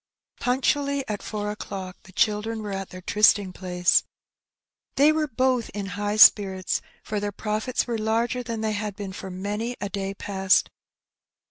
[0.23, 4.03] *' Punctually at four o^clock the children were at their trysting pla^je.
[4.95, 9.13] They were both in high spirits, for their profits were larger than they had been
[9.13, 10.71] for many a day past.